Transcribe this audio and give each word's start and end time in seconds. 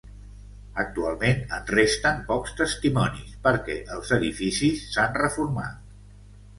Actualment 0.83 1.43
en 1.57 1.67
resten 1.73 2.25
pocs 2.31 2.57
testimonis 2.63 3.37
perquè 3.47 3.79
els 3.99 4.17
edificis 4.21 4.85
s'han 4.97 5.19
reformat. 5.25 5.83